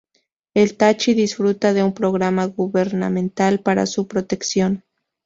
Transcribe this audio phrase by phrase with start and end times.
[0.55, 4.83] El Tachi disfruta de un programa gubernamental para su protección.